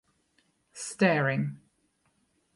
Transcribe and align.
Staring. 0.89 1.61